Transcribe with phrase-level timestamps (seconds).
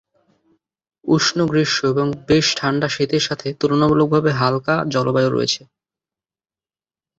[1.05, 5.61] উষ্ণ গ্রীষ্ম এবং বেশ ঠান্ডা শীতের সাথে তুলনামূলকভাবে হালকা জলবায়ু রয়েছে।